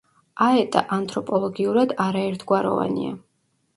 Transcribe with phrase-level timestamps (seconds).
[0.45, 3.17] აეტა ანთროპოლოგიურად არაერთგვაროვანია.